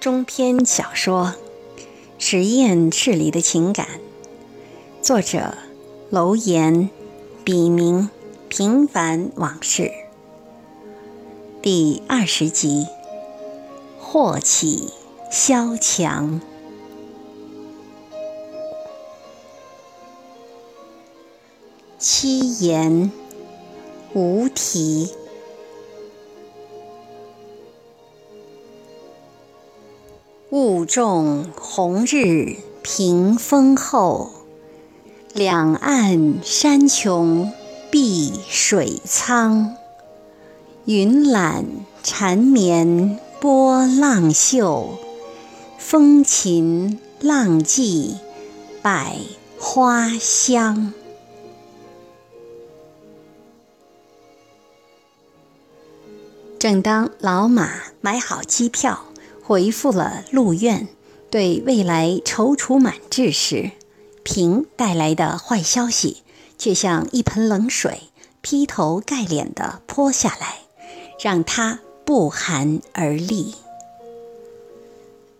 [0.00, 1.34] 中篇小说
[2.18, 3.86] 《实验室里的情感》，
[5.02, 5.52] 作者
[6.08, 6.88] 楼岩，
[7.44, 8.08] 笔名
[8.48, 9.92] 平凡往事，
[11.60, 12.86] 第二十集，
[13.98, 14.88] 祸起
[15.30, 16.40] 萧墙，
[21.98, 23.12] 七言
[24.14, 25.10] 无题。
[30.62, 34.30] 雾重红日平风后，
[35.32, 37.50] 两岸山穷
[37.90, 39.74] 碧水苍。
[40.84, 41.64] 云懒
[42.02, 44.98] 缠绵波浪秀，
[45.78, 48.18] 风琴浪迹
[48.82, 49.16] 百
[49.58, 50.92] 花香。
[56.58, 57.70] 正当老马
[58.02, 59.04] 买好机票。
[59.50, 60.86] 回复了陆院，
[61.28, 63.72] 对未来踌躇满志时，
[64.22, 66.18] 平带来的坏消息
[66.56, 68.02] 却像一盆冷水
[68.42, 70.58] 劈头盖脸地泼下来，
[71.20, 73.56] 让他不寒而栗。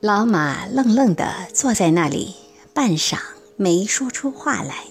[0.01, 2.35] 老马愣愣地坐在那里，
[2.75, 3.17] 半晌
[3.55, 4.87] 没说出话来。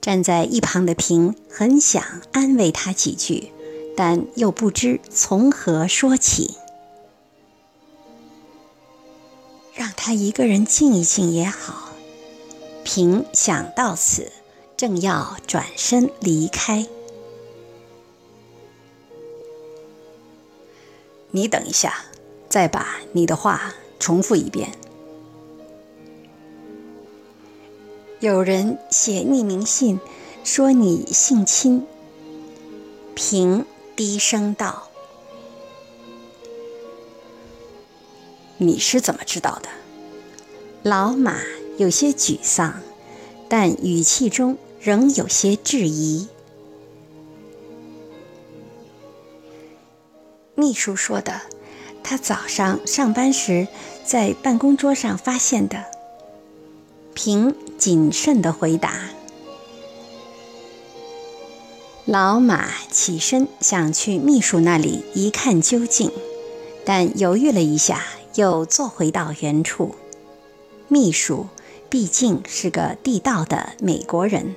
[0.00, 3.52] 站在一旁的平很想安慰他几句，
[3.96, 6.56] 但又不知从何说起。
[9.74, 11.90] 让他一个人静一静也好。
[12.84, 14.30] 平想到此，
[14.76, 16.86] 正要转身离开。
[21.30, 22.04] 你等一下，
[22.48, 24.70] 再把你的话重复一遍。
[28.20, 29.98] 有人写匿名信，
[30.44, 31.84] 说你性侵。
[33.14, 33.66] 平
[33.96, 34.88] 低声道。
[38.58, 39.68] 你是怎么知道的？
[40.82, 41.36] 老马
[41.76, 42.80] 有些沮丧，
[43.48, 46.28] 但语气中仍有些质疑。
[50.54, 51.40] 秘书说的，
[52.02, 53.66] 他早上上班时
[54.04, 55.84] 在办公桌上发现的。
[57.14, 58.92] 平谨慎的回答。
[62.04, 66.12] 老马起身想去秘书那里一看究竟，
[66.84, 68.04] 但犹豫了一下。
[68.34, 69.94] 又坐回到原处。
[70.88, 71.46] 秘书
[71.88, 74.54] 毕竟是个地道的美国人，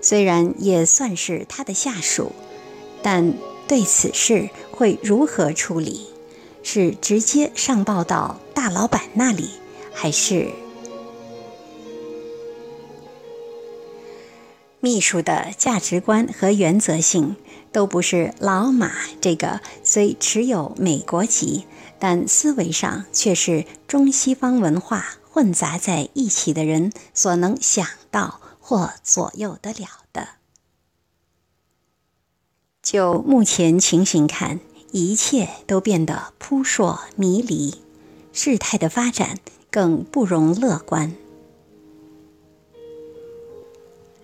[0.00, 2.32] 虽然也算是他的下属，
[3.02, 3.34] 但
[3.66, 6.08] 对此事会如何处理？
[6.66, 9.50] 是直接上报到大老板那里，
[9.92, 10.48] 还是
[14.80, 17.36] 秘书的价值观和原则性
[17.74, 21.66] 都不是老马这个虽持有美国籍？
[21.98, 30.28] 但思维上却是中西方文化混杂在一起的人所能想到或左右得了的。
[32.80, 34.60] 就目前情形看，
[34.92, 37.82] 一切都变得扑朔迷离，
[38.32, 39.40] 事态的发展
[39.72, 41.16] 更不容乐观。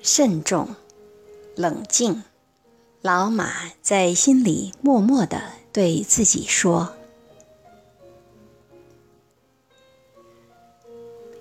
[0.02, 0.76] 慎重，
[1.56, 2.22] 冷静，
[3.02, 3.50] 老马
[3.80, 5.40] 在心里默默的
[5.72, 6.92] 对自己说。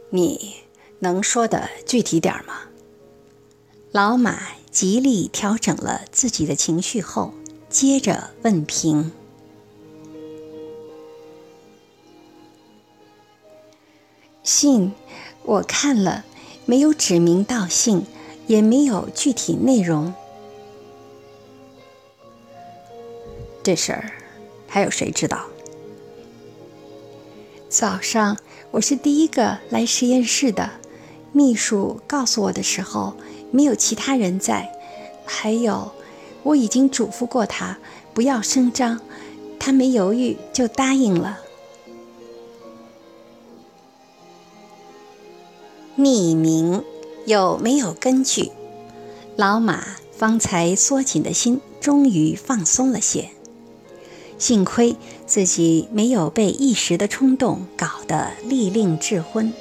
[0.09, 0.55] 你
[0.99, 2.61] 能说的具体点吗？
[3.91, 4.39] 老马
[4.71, 7.33] 极力调整了自己的情绪后，
[7.67, 9.11] 接着问平
[14.43, 14.93] ：“信
[15.43, 16.23] 我看了，
[16.65, 18.05] 没有指名道姓，
[18.47, 20.13] 也没有具体内容。
[23.63, 24.11] 这事儿
[24.67, 25.45] 还有谁知道？
[27.69, 28.37] 早上。”
[28.71, 30.69] 我是第一个来实验室的，
[31.31, 33.15] 秘书告诉我的时候，
[33.49, 34.71] 没有其他人在。
[35.25, 35.91] 还有，
[36.43, 37.79] 我已经嘱咐过他
[38.13, 39.01] 不要声张，
[39.59, 41.39] 他没犹豫就答应了。
[45.97, 46.83] 匿名
[47.25, 48.51] 有没有根据？
[49.35, 49.83] 老马
[50.15, 53.31] 方才缩紧的心终于放松了些。
[54.39, 54.95] 幸亏
[55.27, 59.53] 自己没有被一时的冲动搞得利令智昏，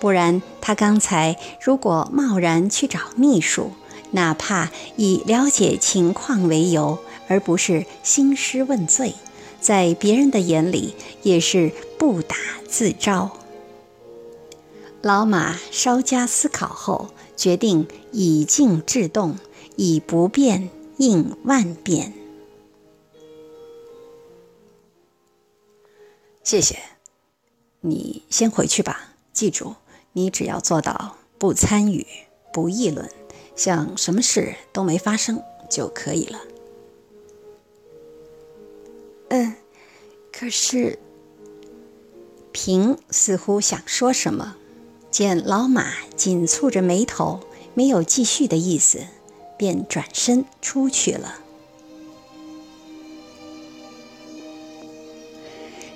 [0.00, 3.72] 不然他刚才如果贸然去找秘书，
[4.12, 9.14] 哪怕以了解情况为由，而不是兴师问罪，
[9.60, 12.36] 在别人的眼里也是不打
[12.68, 13.32] 自招。
[15.02, 19.36] 老马稍加思考后，决定以静制动，
[19.74, 22.12] 以不变应万变。
[26.42, 26.78] 谢谢。
[27.80, 29.14] 你先回去吧。
[29.32, 29.76] 记住，
[30.12, 32.06] 你只要做到不参与、
[32.52, 33.10] 不议论，
[33.56, 36.38] 像什么事都没发生就可以了。”
[39.30, 39.54] 嗯，
[40.30, 40.98] 可是
[42.52, 44.56] 平似乎想说什么，
[45.10, 47.40] 见老马紧蹙着眉头，
[47.72, 49.06] 没有继续的意思，
[49.56, 51.41] 便转身出去了。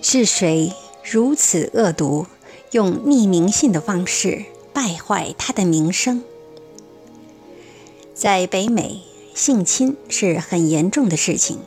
[0.08, 0.72] 是谁
[1.02, 2.28] 如此恶毒，
[2.70, 6.22] 用匿名信的方式败坏他的名声？
[8.14, 9.00] 在北美，
[9.34, 11.58] 性侵是很严重的事情，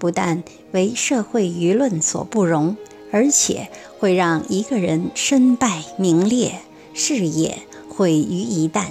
[0.00, 0.42] 不但
[0.72, 2.76] 为社会舆论所不容，
[3.12, 3.68] 而且
[4.00, 6.58] 会让一个人身败名裂，
[6.92, 7.56] 事业
[7.88, 8.86] 毁于一旦。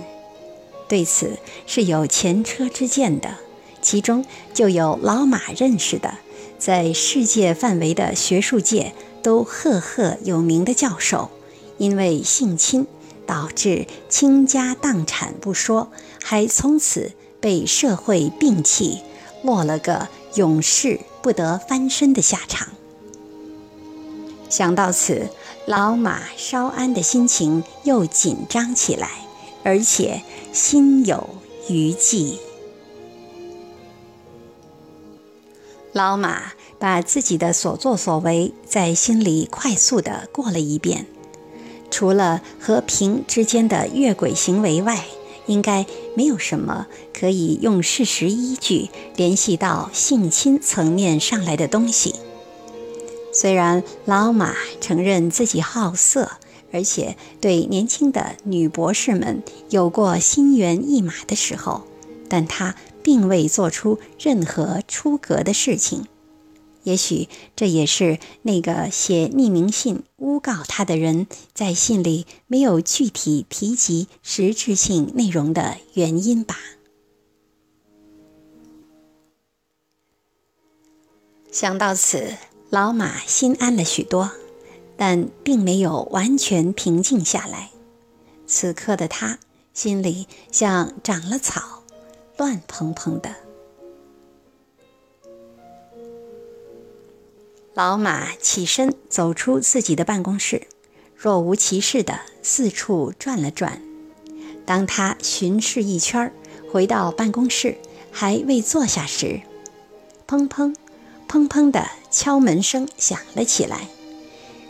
[0.88, 1.38] 对此
[1.68, 3.39] 是有前车之鉴的，
[3.81, 6.19] 其中就有老马认识的。
[6.57, 11.30] 在世界范围的学术界都赫赫有名的教授，
[11.78, 12.88] 因为性侵
[13.25, 15.92] 导致倾家荡产不说，
[16.24, 19.02] 还从此被社会摒弃，
[19.44, 22.69] 落了个永世不得翻身的下场。
[24.50, 25.30] 想到此，
[25.66, 29.10] 老马稍安的心情又紧张起来，
[29.63, 30.22] 而且
[30.54, 31.28] 心有
[31.68, 32.40] 余悸。
[35.95, 41.06] 老马把自己的所作所为在心里快速地过了一遍，
[41.89, 45.06] 除了和平之间的越轨行为外，
[45.45, 46.88] 应该没有什么
[47.18, 52.15] 可以用事实依据联系到性侵层面上来的东西。
[53.31, 56.30] 虽然老马承认自己好色，
[56.74, 61.83] 而且对年轻的女博士们有过心猿意马的时候，
[62.27, 62.75] 但他。
[63.06, 66.07] 并未做出任何出格的事情，
[66.81, 76.57] 也许这也是那个写匿名信诬告他的人在信里没有具体提及实质性内容的原因吧。
[81.52, 82.34] 想到此，
[82.72, 84.31] 老马心安了许多，
[84.98, 87.69] 但并没有完全平静下来。
[88.48, 89.38] 此刻的他
[89.75, 91.84] 心里像长了草。
[92.37, 93.33] 乱蓬蓬的，
[97.73, 100.67] 老马起身走出自己的办公室，
[101.15, 103.81] 若无其事的四处转了转。
[104.65, 106.33] 当他巡视一圈，
[106.69, 107.77] 回到办公室
[108.11, 109.39] 还未坐下时，
[110.27, 110.75] 砰砰
[111.29, 113.87] 砰砰的敲门声响了起来。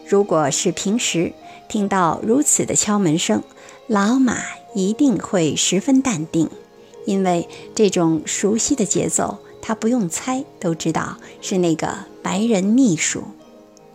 [0.08, 1.34] 如果是平时
[1.68, 3.42] 听到如此的敲门声，
[3.88, 4.44] 老马
[4.76, 6.48] 一定会十分淡定。
[7.06, 13.24] 因为这种熟悉的节奏，他不用猜都知道是那个白人秘书。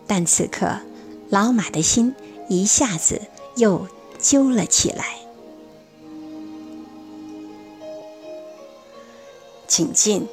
[0.07, 0.81] 但此刻，
[1.29, 2.15] 老马的心
[2.49, 3.21] 一下子
[3.57, 3.87] 又
[4.19, 5.19] 揪了起来。
[9.69, 10.27] 请进。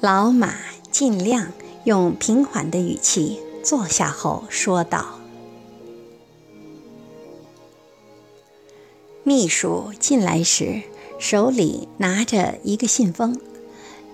[0.00, 0.54] 老马
[0.90, 1.52] 尽量
[1.84, 5.20] 用平缓的语气坐下后说道
[9.22, 10.82] ：“秘书进来时。”
[11.22, 13.40] 手里拿着一个信封，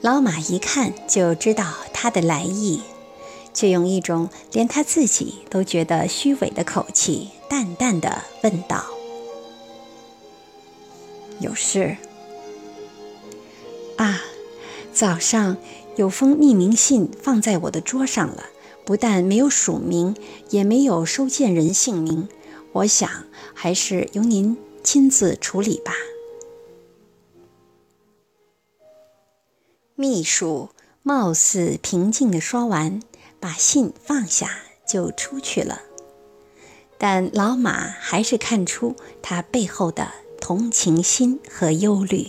[0.02, 2.82] 老马一看就知道他的来意，
[3.54, 8.84] 却用一种连他自己都觉得虚伪的口气，淡淡的问道
[11.40, 11.96] ：“有事？
[13.96, 14.20] 啊，
[14.92, 15.56] 早上
[15.96, 18.44] 有封匿名信放在我的桌上了，
[18.84, 20.14] 不但没有署名，
[20.50, 22.28] 也没有收件人姓名，
[22.72, 23.08] 我想
[23.54, 25.94] 还是由您亲自处理吧。”
[30.00, 30.68] 秘书
[31.02, 33.02] 貌似平静地说完，
[33.40, 34.48] 把信放下
[34.86, 35.82] 就出去了。
[36.98, 42.28] 但老马还是看出他背后的同情心和忧虑，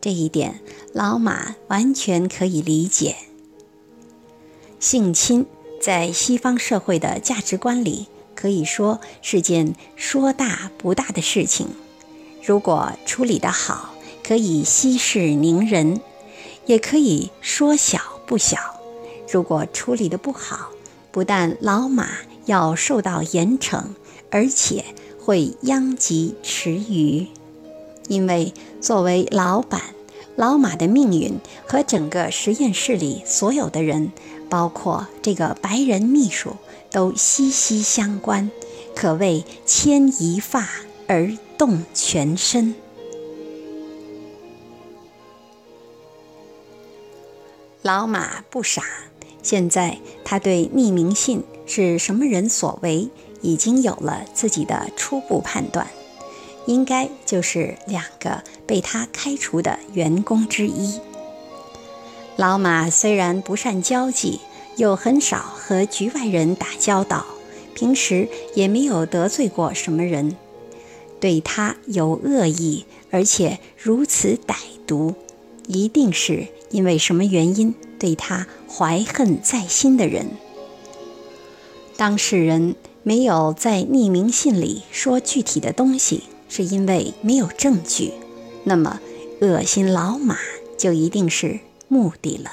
[0.00, 0.62] 这一点
[0.94, 3.14] 老马完全可以理解。
[4.78, 5.44] 性侵
[5.82, 11.68] 在西方社会的价值观里，可以说是件说大不大的事情。
[12.42, 13.94] 如果处理得好，
[14.24, 16.00] 可以息事宁人。
[16.70, 18.56] 也可以说小不小，
[19.28, 20.70] 如果处理的不好，
[21.10, 22.10] 不但老马
[22.46, 23.82] 要受到严惩，
[24.30, 24.84] 而且
[25.18, 27.26] 会殃及池鱼。
[28.06, 29.80] 因为作为老板，
[30.36, 34.12] 老马的命运和整个实验室里所有的人，
[34.48, 36.54] 包括这个白人秘书，
[36.92, 38.48] 都息息相关，
[38.94, 40.68] 可谓牵一发
[41.08, 42.76] 而动全身。
[47.82, 48.82] 老马不傻，
[49.42, 53.08] 现在他对匿名信是什么人所为
[53.40, 55.86] 已经有了自己的初步判断，
[56.66, 61.00] 应该就是两个被他开除的员工之一。
[62.36, 64.40] 老马虽然不善交际，
[64.76, 67.24] 又很少和局外人打交道，
[67.74, 70.36] 平时也没有得罪过什么人，
[71.18, 74.54] 对他有恶意，而且如此歹
[74.86, 75.14] 毒，
[75.72, 80.26] 一定是因为什么原因对他怀恨在心的人。
[81.96, 82.74] 当事人
[83.04, 88.12] 没有在匿名信里说具体的东西，是因为没有证据。
[88.64, 89.00] 那么，
[89.40, 90.36] 恶心老马
[90.76, 92.50] 就一定是目的了。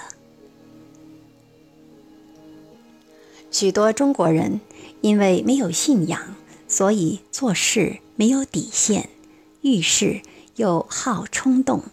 [3.49, 4.61] 许多中国人
[5.01, 6.35] 因为没有信仰，
[6.67, 9.09] 所以做事没有底线，
[9.61, 10.21] 遇事
[10.57, 11.83] 又好冲动，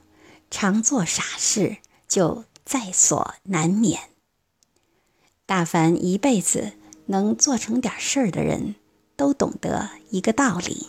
[0.57, 4.03] 常做傻事，就在所难免。
[5.45, 6.75] 大凡一辈子。
[7.07, 8.77] 能做成点事儿的人，
[9.15, 10.87] 都懂得一个道理：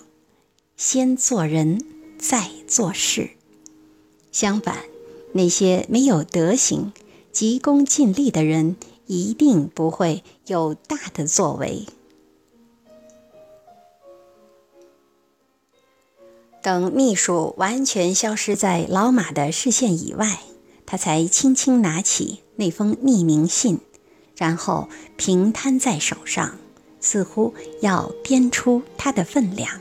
[0.77, 1.83] 先做人，
[2.17, 3.31] 再做事。
[4.31, 4.85] 相反，
[5.33, 6.93] 那些没有德行、
[7.33, 11.85] 急功近利的人，一定不会有大的作为。
[16.65, 20.39] 等秘书完全消失在老马的视线以外，
[20.87, 23.81] 他才轻轻拿起那封匿名信。
[24.35, 26.57] 然后平摊在手上，
[26.99, 27.53] 似乎
[27.83, 29.79] 要掂出它的分量。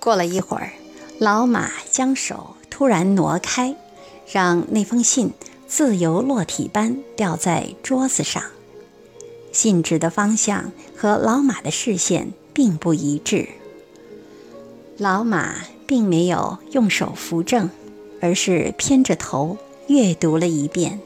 [0.00, 0.72] 过了一会儿，
[1.20, 3.76] 老马将手突然挪开，
[4.26, 5.30] 让那封信
[5.68, 8.42] 自由落体般掉在桌子上。
[9.52, 13.48] 信纸的方向和老马的视线并不一致。
[14.98, 15.56] 老马
[15.86, 17.70] 并没有用手扶正，
[18.20, 19.58] 而是偏着头。
[19.88, 21.00] 阅读了一遍，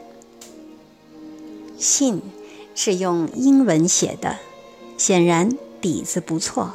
[1.78, 2.20] 信
[2.74, 4.36] 是用英文写的，
[4.98, 6.74] 显然底子不错，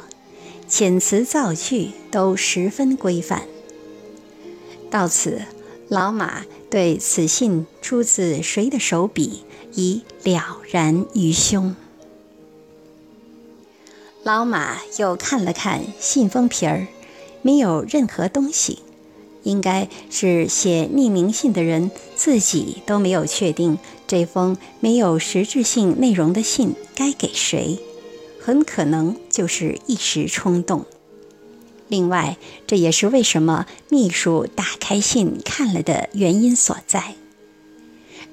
[0.68, 3.42] 遣词造句都十分规范。
[4.90, 5.42] 到此，
[5.88, 11.76] 老马对此信出自谁的手笔已了然于胸。
[14.24, 16.86] 老马又看了看信封皮儿，
[17.42, 18.78] 没有任何东西。
[19.42, 23.76] 应该是写匿名信的人自己都没有确定
[24.06, 27.80] 这封没有实质性内容的信该给谁，
[28.40, 30.86] 很可能就是一时冲动。
[31.88, 32.36] 另外，
[32.68, 37.16] 这也是为什么秘书打开信看了的原因所在。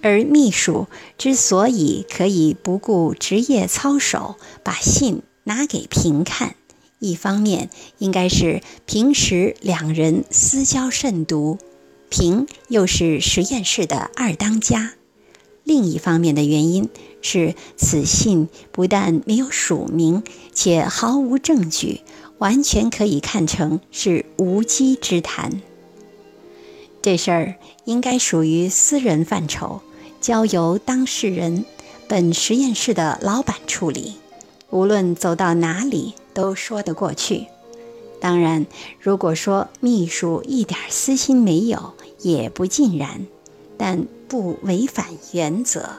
[0.04, 0.86] 而秘书
[1.18, 6.56] 之所以可以不顾职业操守，把信拿给平看。
[7.00, 11.58] 一方面应该是平时两人私交甚笃，
[12.10, 14.92] 平又是实验室的二当家；
[15.64, 16.90] 另一方面的原因
[17.24, 20.22] 是此信不但没有署名，
[20.54, 22.02] 且毫无证据，
[22.38, 25.64] 完全可以看成是无稽之谈。
[27.02, 29.82] 这事儿应该属于私人范畴，
[30.22, 31.66] 交由当事人、
[32.08, 34.16] 本实验室的老板处理。
[34.70, 36.16] 无论走到哪里。
[36.32, 37.48] 都说得过去。
[38.22, 38.66] 当然，
[39.02, 43.28] 如果说秘书一点私心没有，也不尽然，
[43.78, 45.90] 但不违反原则。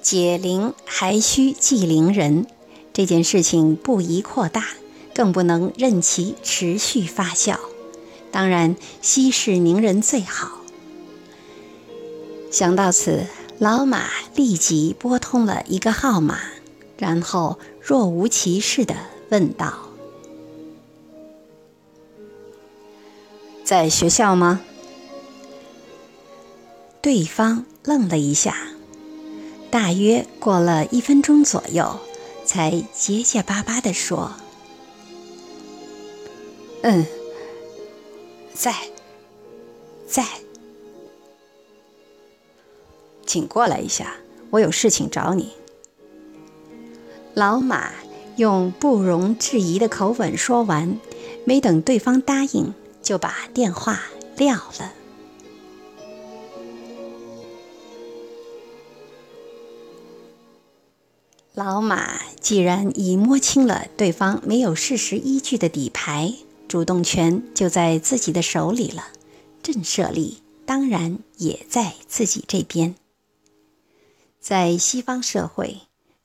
[0.00, 2.46] 解铃还需系铃人，
[2.92, 4.64] 这件事情不宜扩大，
[5.12, 7.56] 更不能任其持续发酵。
[8.30, 10.60] 当然，息事宁人最好。
[12.52, 13.26] 想到此。
[13.58, 16.38] 老马立即拨通了一个号码，
[16.98, 18.94] 然后若无其事地
[19.30, 19.72] 问道
[23.64, 24.60] ：“在学校吗？”
[27.00, 28.56] 对方愣了一下，
[29.70, 31.98] 大约过了一分钟左右，
[32.44, 34.32] 才结结巴巴地说
[36.82, 37.06] ：“嗯，
[38.52, 38.74] 在，
[40.06, 40.26] 在。”
[43.26, 44.14] 请过来一下，
[44.50, 45.50] 我有事情找你。
[47.34, 47.90] 老马
[48.36, 50.98] 用不容置疑的口吻说完，
[51.44, 54.00] 没等对方答应，就把电话
[54.36, 54.92] 撂了。
[61.54, 66.34] 老马既然已摸清了对方没有事实依据的底牌，
[66.68, 69.04] 主动权就在自己的手里了，
[69.62, 72.94] 震慑力当然也在自己这边。
[74.48, 75.80] 在西方社会，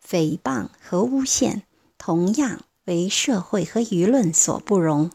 [0.07, 1.63] 诽谤和诬陷
[1.97, 5.09] 同样为社会和舆论所不容，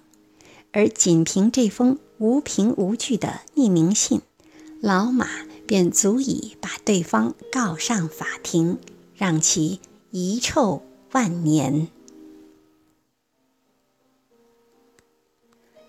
[0.73, 4.23] 而仅凭这封无凭无据的匿名信，
[4.81, 5.29] 老马
[5.69, 8.81] 便足以把对方告上法庭，
[9.15, 9.79] 让其
[10.11, 10.83] 遗臭
[11.13, 11.87] 万年。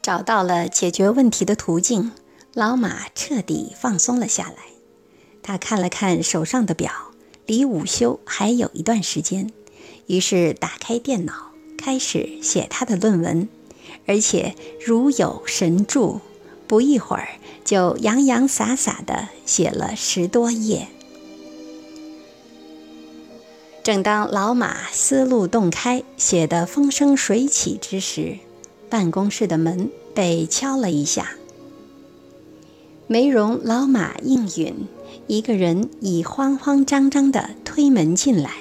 [0.03, 2.11] 找到了解决问题的途径，
[2.53, 4.57] 老马彻底放松了下来。
[5.41, 7.06] 他看了看手上的表，
[7.47, 9.51] 离午休还有一段时间，
[10.05, 11.33] 于是打开电脑，
[11.77, 13.49] 开始写他的论文，
[14.05, 14.53] 而且
[14.85, 16.19] 如有神助。
[16.67, 17.29] 不一会儿，
[17.63, 20.89] 就洋洋洒洒地写了十多页。
[23.81, 28.39] 正当老马思路洞开、写得风生水起之时，
[28.89, 31.37] 办公室的门被敲了一下。
[33.07, 34.75] 没容老马应允，
[35.27, 38.51] 一个人已慌慌张张地推门进来。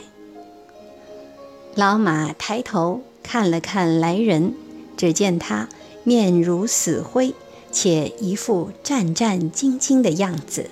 [1.74, 4.54] 老马抬头看了看来人，
[4.96, 5.68] 只见他
[6.04, 7.34] 面如死灰。
[7.72, 10.70] 且一副战战兢兢的样子。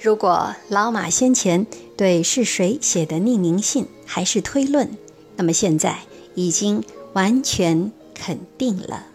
[0.00, 4.96] 如果老马先前对是谁写的匿名信还是推论，
[5.34, 5.98] 那么现在
[6.36, 6.84] 已经
[7.14, 9.06] 完全肯定了。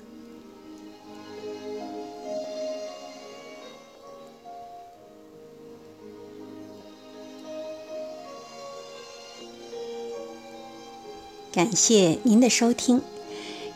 [11.59, 13.01] 感谢您的收听。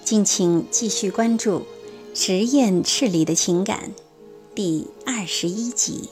[0.06, 1.60] 敬请继续关注
[2.14, 3.92] 《实验室里的情感》
[4.56, 6.08] 第二十一集。